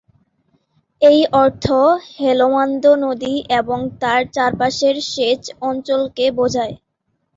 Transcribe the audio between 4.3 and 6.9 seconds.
চারপাশের সেচ অঞ্চলকে বোঝায়।